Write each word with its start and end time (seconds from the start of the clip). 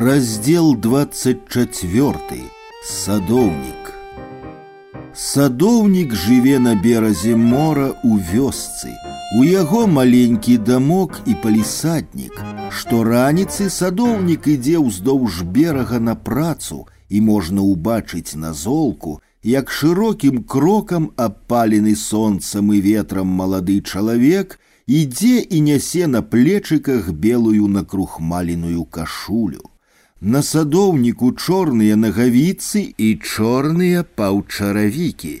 Раздел 0.00 0.74
24. 0.74 2.16
Садоўнік. 2.84 3.92
Садоўнік 5.14 6.12
жыве 6.12 6.58
на 6.58 6.74
беразе 6.74 7.36
мора 7.36 7.94
ў 8.04 8.18
вёсцы. 8.30 8.90
У 9.38 9.44
яго 9.46 9.86
маленькі 9.86 10.56
дамок 10.58 11.22
і 11.24 11.36
палісаднік. 11.38 12.34
Што 12.68 13.04
раніцы 13.06 13.70
садоўнік 13.70 14.50
ідзе 14.56 14.82
ўздоўж 14.82 15.46
берага 15.54 16.02
на 16.02 16.18
працу 16.18 16.84
і 17.08 17.22
можна 17.30 17.62
ўбачыць 17.62 18.34
на 18.34 18.52
золку, 18.52 19.22
як 19.46 19.70
шырокім 19.70 20.42
крокам 20.42 21.08
апалены 21.16 21.94
сонцам 21.94 22.74
і 22.74 22.82
ветрам 22.82 23.30
малады 23.30 23.80
чалавек 23.80 24.58
ідзе 24.86 25.40
і 25.46 25.62
нясе 25.70 26.10
на 26.10 26.26
плечыках 26.26 27.14
белую 27.14 27.70
накрухмаленую 27.70 28.84
кашулю. 28.84 29.69
На 30.20 30.40
садоўніку 30.42 31.32
чорныя 31.32 31.96
нагавіцы 31.96 32.82
і 32.96 33.08
чорныя 33.20 34.04
паўчаравікі. 34.20 35.34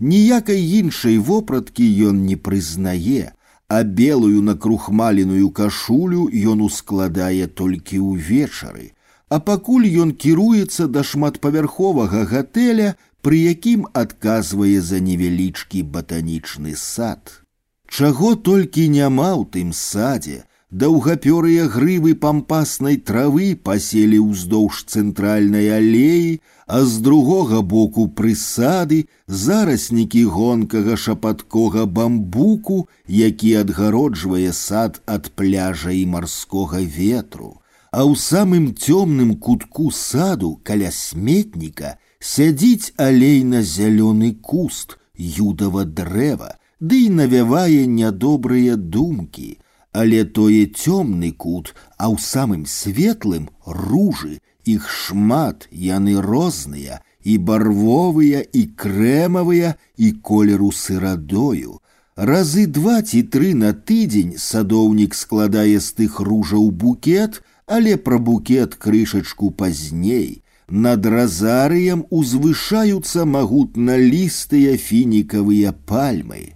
Ніякай 0.00 0.62
іншай 0.80 1.18
вопраткі 1.18 1.84
ён 2.08 2.24
не 2.26 2.36
прызнае, 2.36 3.34
а 3.68 3.82
белую 3.82 4.40
накрухмаленую 4.46 5.50
кашулю 5.50 6.30
ён 6.52 6.62
ускладае 6.68 7.46
толькі 7.46 8.00
ўвечары. 8.06 8.94
А 9.28 9.38
пакуль 9.38 9.86
ён 10.02 10.14
кіруецца 10.14 10.86
да 10.94 11.02
шматпавярховага 11.10 12.24
гатэля, 12.30 12.94
пры 13.22 13.36
якім 13.52 13.86
адказвае 13.92 14.80
за 14.80 14.98
невялічкі 14.98 15.82
батанічны 15.96 16.74
сад. 16.74 17.42
Чаго 17.86 18.34
толькі 18.34 18.88
няма 18.88 19.30
ў 19.36 19.44
тым 19.54 19.70
садзе, 19.76 20.42
Даўгапёрыя 20.74 21.66
грывы 21.66 22.14
пампаснай 22.14 22.96
травы 23.02 23.58
паселі 23.68 24.18
ўздоўж 24.22 24.84
цэнтральнай 24.86 25.66
алеі, 25.76 26.38
а 26.70 26.82
з 26.86 27.02
другога 27.02 27.58
боку 27.72 28.06
прысады 28.06 28.98
зараснікі 29.26 30.22
гонкага 30.30 30.94
шапаткога 30.94 31.86
бамбуку, 31.86 32.86
які 33.10 33.50
адгароджвае 33.62 34.52
сад 34.54 35.00
ад 35.10 35.26
пляжа 35.34 35.90
і 35.90 36.04
марскога 36.06 36.78
ветру. 36.78 37.58
А 37.90 38.06
ў 38.06 38.14
самым 38.14 38.70
цёмным 38.78 39.34
кутку 39.42 39.90
саду 39.90 40.52
каля 40.62 40.94
сметніка 40.94 41.98
сядзіць 42.22 42.94
алейна-зялёны 42.94 44.38
куст 44.38 44.94
юдава 45.18 45.82
дрэва, 45.82 46.54
ды 46.78 47.10
і 47.10 47.10
навявае 47.18 47.90
нядобрыя 47.90 48.78
думкі – 48.78 49.62
але 49.94 50.24
тое 50.24 50.66
цёмны 50.66 51.32
кут, 51.32 51.74
а 51.98 52.10
ў 52.12 52.16
самым 52.22 52.66
светлым 52.66 53.50
ружы, 53.66 54.38
іх 54.64 54.88
шмат, 54.88 55.66
яны 55.70 56.20
розныя, 56.20 57.00
і 57.22 57.36
барвовыя, 57.38 58.40
і 58.40 58.62
крэмавыя, 58.76 59.74
і 59.96 60.12
колеру 60.12 60.70
сырадою. 60.72 61.80
Разы 62.16 62.66
два 62.66 63.00
ці 63.02 63.22
тры 63.32 63.54
на 63.54 63.72
тыдзень 63.72 64.36
садоўнік 64.36 65.14
складае 65.14 65.80
з 65.80 65.88
тых 65.98 66.20
ружаў 66.20 66.70
букет, 66.70 67.42
але 67.66 67.96
пра 67.96 68.18
букет 68.18 68.74
крышачку 68.74 69.50
пазней. 69.50 70.42
Над 70.68 71.06
разарыем 71.06 72.04
узвышаюцца 72.10 73.24
магутналістыя 73.26 74.76
фінікавыя 74.76 75.72
пальмы. 75.72 76.54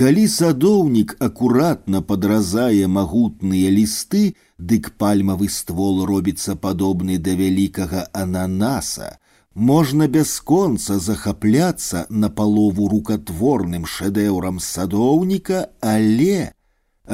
Калі 0.00 0.22
садоўнік 0.32 1.10
акуратна 1.24 2.00
падразае 2.10 2.86
магутныя 2.88 3.72
лісты, 3.72 4.20
дык 4.56 4.86
пальмавы 5.02 5.48
ствол 5.56 5.98
робіцца 6.10 6.54
падобны 6.56 7.18
да 7.26 7.34
вялікага 7.40 8.04
ананаса, 8.22 9.08
можна 9.54 10.08
бясконца 10.14 10.96
захапляцца 10.98 12.06
на 12.08 12.30
палову 12.38 12.88
рукатворным 12.88 13.84
шэдэўрам 13.96 14.62
садоўніка, 14.68 15.66
але 15.80 16.52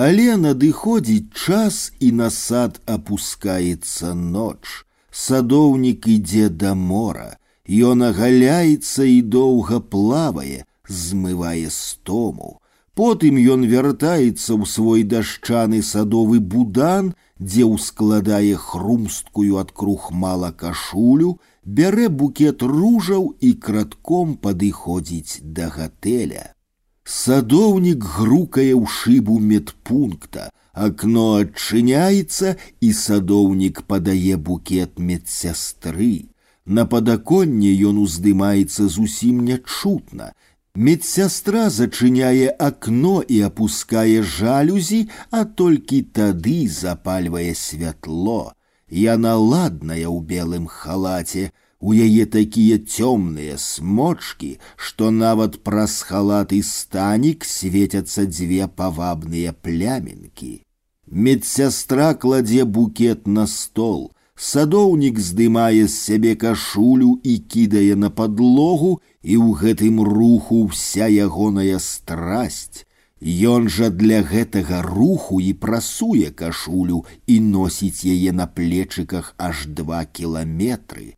але 0.07 0.37
надыходзіць 0.37 1.33
час 1.33 1.81
і 1.99 2.13
на 2.21 2.31
сад 2.31 2.79
апускаецца 2.87 4.15
ноч. 4.15 4.63
Садоўнік 5.11 6.07
ідзе 6.07 6.49
да 6.63 6.75
мора, 6.75 7.35
Ён 7.67 8.03
агаляецца 8.07 9.03
і 9.03 9.23
доўга 9.23 9.81
плавае, 9.81 10.63
змывае 10.87 11.67
стому. 11.71 12.60
Потым 13.01 13.37
ён 13.55 13.65
вяртаецца 13.69 14.57
ў 14.57 14.65
свой 14.65 15.03
дашчаны 15.05 15.83
садовы 15.85 16.41
будан, 16.41 17.13
дзе 17.39 17.69
ўскладае 17.69 18.57
хрумсткую 18.57 19.61
ад 19.63 19.73
крухмала 19.77 20.51
кашулю, 20.63 21.37
бярэ 21.65 22.09
букет 22.09 22.63
ружаў 22.63 23.35
і 23.41 23.53
кратком 23.67 24.37
падыходзіць 24.41 25.45
да 25.59 25.69
гатэля. 25.77 26.57
Садоўнік 27.05 28.01
грукае 28.03 28.73
ў 28.75 28.85
шыбу 28.89 29.37
медпункта, 29.39 30.49
акно 30.73 31.27
адчыняецца 31.43 32.57
і 32.81 32.89
садоўнік 32.93 33.85
падае 33.93 34.41
букет 34.49 34.99
медсястры. 34.99 36.33
На 36.67 36.89
падаконне 36.93 37.71
ён 37.89 38.03
уздымаецца 38.03 38.89
зусім 38.91 39.45
нячутна, 39.47 40.33
Медсястра 40.77 41.71
зачыняе 41.73 42.53
акно 42.61 43.23
і 43.25 43.41
апускае 43.49 44.21
жалюзі, 44.21 45.09
а 45.31 45.45
толькі 45.45 46.03
тады 46.19 46.69
запальвае 46.69 47.55
святло. 47.57 48.53
Яна 48.91 49.37
ладная 49.41 50.05
ў 50.05 50.21
белым 50.21 50.67
халаце, 50.69 51.49
у 51.81 51.93
яе 51.93 52.27
такія 52.27 52.77
цёмныя 52.77 53.57
смочки, 53.57 54.59
што 54.77 55.11
нават 55.11 55.59
праз 55.65 56.03
халат 56.09 56.53
і 56.53 56.61
станік 56.63 57.49
свецяцца 57.49 58.29
дзве 58.29 58.69
павабныя 58.69 59.53
плямінкі. 59.53 60.61
Медсястра 61.07 62.15
кладзе 62.15 62.65
букет 62.65 63.27
на 63.27 63.47
стол, 63.47 64.13
садоўнік 64.41 65.19
здымае 65.19 65.89
з 65.89 65.95
сябе 65.95 66.35
кашулю 66.37 67.21
і 67.23 67.39
кідае 67.39 67.97
на 67.97 68.11
падлогу, 68.11 69.01
і 69.23 69.35
ў 69.37 69.49
гэтым 69.63 70.03
руху 70.05 70.67
вся 70.73 71.09
ягоная 71.09 71.79
страсть. 71.79 72.87
Ён 73.21 73.69
жа 73.73 73.89
для 73.89 74.21
гэтага 74.23 74.83
руху 74.85 75.41
і 75.41 75.53
прасуе 75.57 76.31
кашулю 76.31 77.05
і 77.27 77.41
носіць 77.41 78.05
яе 78.05 78.33
на 78.33 78.47
плечыках 78.47 79.35
аж 79.39 79.65
два 79.67 80.05
кіламетры. 80.05 81.17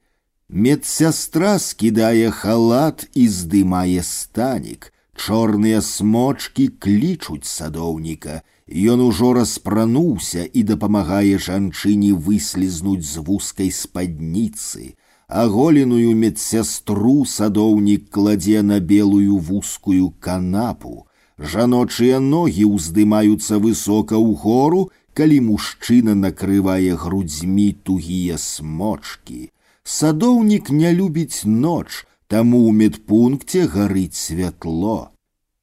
Медсястра 0.48 1.59
скідае 1.59 2.31
халат 2.31 3.10
і 3.14 3.28
здымае 3.28 4.03
станік. 4.03 4.92
Чорныя 5.19 5.82
смочки 5.82 6.70
клічуць 6.70 7.44
садоўніка. 7.44 8.47
Ён 8.69 9.00
ужо 9.09 9.32
распрануўся 9.41 10.44
і 10.44 10.62
дапамагае 10.70 11.36
жанчыне 11.48 12.12
выслізнуць 12.14 13.04
з 13.10 13.25
вузкай 13.26 13.70
спадніцы 13.72 14.95
аголеную 15.28 16.16
медсястру 16.16 17.24
садоўнік 17.28 18.09
кладзе 18.10 18.62
на 18.62 18.80
белую 18.80 19.36
вузкую 19.36 20.10
канапу. 20.21 21.04
Жаночыя 21.39 22.18
ногі 22.18 22.65
ўздымаюцца 22.65 23.60
высока 23.60 24.16
ў 24.16 24.34
гору, 24.34 24.89
калі 25.12 25.39
мужчына 25.53 26.16
накрывае 26.16 26.97
грудзьмі 26.97 27.77
тугія 27.84 28.39
смочки. 28.41 29.53
Садоўнік 29.84 30.72
не 30.72 30.92
любіць 30.97 31.45
ноч, 31.45 32.09
таму 32.27 32.65
ў 32.65 32.72
медпункце 32.72 33.68
гарыць 33.68 34.16
святло. 34.16 35.11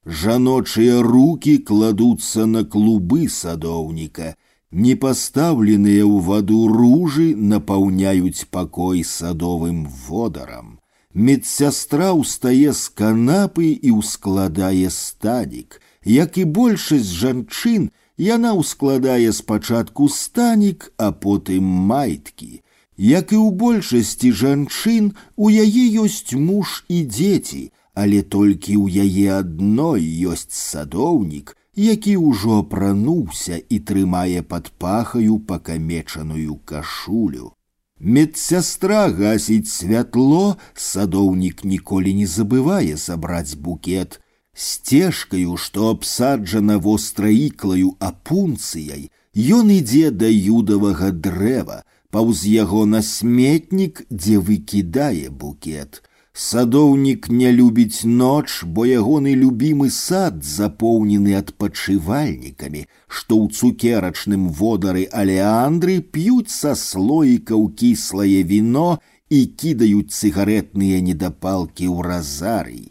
Жаночыя 0.06 1.02
руки 1.02 1.58
кладуцца 1.58 2.46
на 2.46 2.64
клубы 2.64 3.28
садоўніка, 3.28 4.36
Непаставленыя 4.72 6.02
ў 6.04 6.20
ваду 6.26 6.66
ружы 6.68 7.34
напаўняюць 7.34 8.50
пакой 8.50 9.04
садовым 9.04 9.86
водарам. 9.86 10.80
Медсястра 11.14 12.10
ўстае 12.12 12.74
з 12.74 12.90
канапы 13.00 13.70
і 13.72 13.94
ўскладае 14.02 14.90
стадік. 14.90 15.80
Як 16.04 16.36
і 16.36 16.44
большасць 16.44 17.14
жанчын, 17.14 17.88
яна 18.18 18.52
ўскладае 18.58 19.32
спачатку 19.32 20.10
станік, 20.10 20.90
а 20.98 21.08
потым 21.14 21.64
майткі. 21.64 22.60
Як 22.98 23.32
і 23.32 23.38
ў 23.38 23.48
большасці 23.54 24.34
жанчын, 24.34 25.14
у 25.40 25.48
яе 25.48 25.84
ёсць 26.04 26.34
муж 26.34 26.82
і 26.92 27.00
дзеці, 27.06 27.70
але 27.94 28.22
толькі 28.22 28.76
ў 28.76 29.06
яе 29.08 29.40
адной 29.40 30.04
ёсць 30.32 30.52
садоўнік, 30.52 31.56
які 31.76 32.16
ўжо 32.16 32.60
апрануўся 32.62 33.60
і 33.68 33.78
трымае 33.90 34.42
пад 34.42 34.72
пахаю 34.80 35.38
пакамечаную 35.50 36.56
кашулю. 36.64 37.52
Медсястра 37.98 39.08
гасіць 39.08 39.72
святло, 39.72 40.56
садоўнік 40.74 41.64
ніколі 41.64 42.12
не 42.14 42.26
забывае 42.26 42.96
забраць 42.96 43.56
букет. 43.56 44.20
Сцежкаю, 44.52 45.56
што 45.56 45.90
абсаджана 45.92 46.76
востраіклаю 46.78 47.96
апунцыяй, 48.00 49.08
ён 49.36 49.72
ідзе 49.72 50.10
да 50.10 50.28
юдавага 50.28 51.10
дрэва, 51.12 51.84
паўз 52.12 52.44
яго 52.48 52.84
на 52.88 53.00
сметнік, 53.02 54.04
дзе 54.08 54.40
выкідае 54.40 55.28
букет. 55.28 56.02
Садоўнік 56.36 57.28
не 57.32 57.50
любіць 57.58 58.04
ноч, 58.04 58.62
бо 58.62 58.84
ягоны 58.84 59.32
любімы 59.42 59.88
сад 59.88 60.42
запоўнены 60.44 61.32
адпачывальнікамі, 61.38 62.82
што 63.08 63.38
ў 63.40 63.56
цукерачным 63.56 64.50
водары 64.58 65.06
алеандры 65.22 66.02
п'юць 66.16 66.52
са 66.52 66.74
слоікаў 66.76 67.64
кіслае 67.80 68.42
віно 68.52 68.90
і 69.30 69.40
кідаюць 69.62 70.12
цыгаретныя 70.12 71.00
недапалкі 71.08 71.88
ў 71.88 72.04
разарый. 72.04 72.84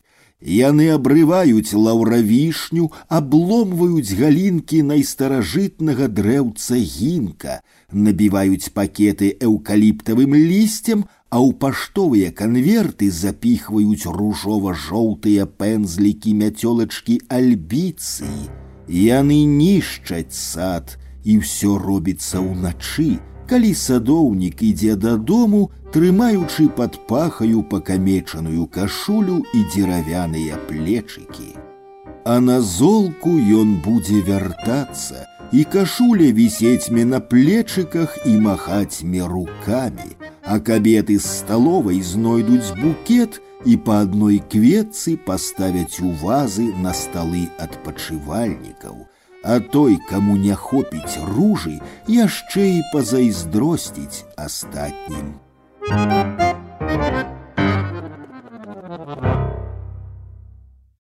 Яны 0.46 0.90
абрываюць 0.94 1.74
лаўравішню, 1.74 2.92
абломваюць 3.08 4.14
галінкі 4.14 4.82
найстаражытнага 4.90 6.10
дрэўца 6.10 6.82
гінка, 6.82 7.62
набіваюць 7.92 8.70
пакеты 8.74 9.32
эўкаліптавым 9.42 10.36
лісцем, 10.36 11.06
а 11.30 11.38
ў 11.44 11.58
паштовыя 11.62 12.32
канверты 12.32 13.10
запіхваюць 13.12 14.10
ружова-жоўтыя 14.18 15.46
пэнзлікі 15.46 16.34
мяцёлачкі 16.42 17.20
альбіцы. 17.30 18.30
Яны 18.88 19.40
нішчаць 19.50 20.36
сад, 20.38 20.98
і 21.26 21.42
ўсё 21.42 21.78
робіцца 21.82 22.40
ўначы, 22.40 23.18
калі 23.50 23.74
садоўнік 23.74 24.62
ідзе 24.62 24.96
дадому, 24.96 25.70
трымаючы 25.94 26.70
пад 26.78 26.98
пахаю 27.08 27.64
пакамечаную 27.64 28.66
кашулю 28.68 29.42
і 29.54 29.64
дзеравяныя 29.74 30.58
плечыкі. 30.70 31.56
А 32.26 32.40
на 32.42 32.62
золку 32.62 33.38
ён 33.38 33.78
будзе 33.86 34.22
вяртацца, 34.26 35.26
і 35.52 35.64
кашуля 35.64 36.32
вісець 36.34 36.90
мне 36.90 37.06
на 37.06 37.20
плечыках 37.22 38.18
і 38.26 38.38
махаць 38.42 39.04
мне 39.04 39.22
руками, 39.22 40.18
а 40.50 40.60
кабеты 40.60 41.18
з 41.20 41.26
сталовай 41.26 42.02
знойдуць 42.02 42.76
букет 42.82 43.42
і 43.66 43.78
па 43.86 44.02
адной 44.06 44.42
кветцы 44.52 45.18
паставяць 45.18 46.00
у 46.02 46.12
вазы 46.22 46.68
на 46.86 46.94
сталы 46.94 47.46
адпачывальнікаў, 47.60 49.06
а 49.44 49.60
той, 49.60 49.98
каму 50.10 50.38
не 50.42 50.54
хопіць 50.54 51.18
ружы, 51.36 51.80
яшчэ 52.10 52.68
і 52.78 52.86
пазайздросціць 52.94 54.26
астатнім. 54.36 55.34
Thank 55.86 57.30
you. 57.30 57.39